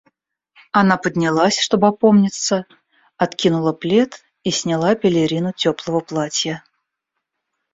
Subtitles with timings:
[0.71, 2.65] Она поднялась, чтоб опомниться,
[3.17, 6.63] откинула плед и сняла пелерину теплого платья.